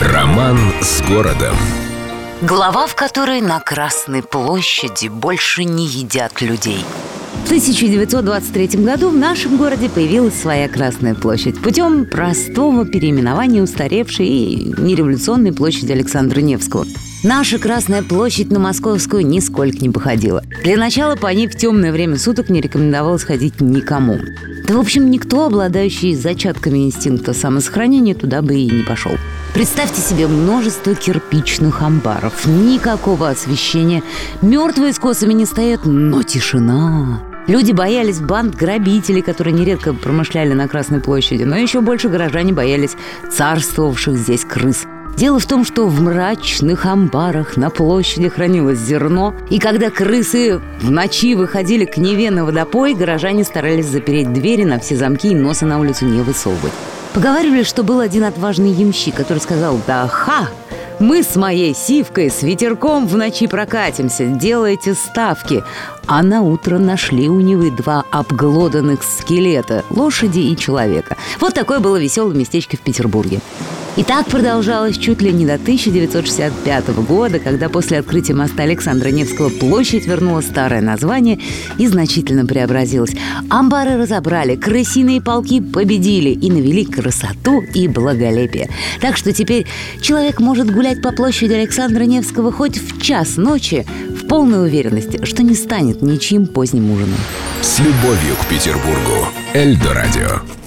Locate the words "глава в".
2.40-2.94